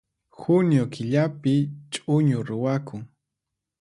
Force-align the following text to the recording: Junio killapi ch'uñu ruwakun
Junio 0.39 0.83
killapi 0.93 1.53
ch'uñu 1.93 2.39
ruwakun 2.47 3.01